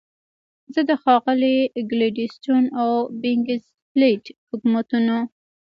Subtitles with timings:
[0.73, 1.57] زه د ښاغلي
[1.89, 2.89] ګلیډستون او
[3.21, 5.17] بیکنزفیلډ حکومتونو.